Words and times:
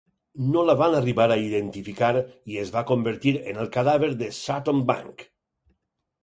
No 0.53 0.61
la 0.67 0.75
van 0.77 0.95
arribar 0.99 1.27
a 1.35 1.35
identificar 1.41 2.09
i 2.53 2.57
es 2.63 2.71
va 2.77 2.83
convertir 2.93 3.35
en 3.53 3.61
el 3.65 3.69
cadàver 3.77 4.11
de 4.23 4.31
Sutton 4.39 4.83
Bank. 4.91 5.25